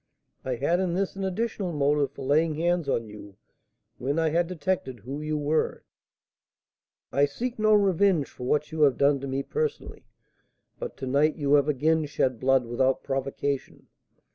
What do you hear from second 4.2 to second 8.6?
had detected who you were. I seek no revenge for